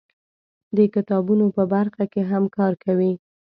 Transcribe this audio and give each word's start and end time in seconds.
د 0.75 0.77
کتابونو 0.93 1.45
په 1.55 1.63
برخه 1.73 2.03
کې 2.11 2.21
هم 2.31 2.43
کار 2.57 2.73
کوي. 2.83 3.13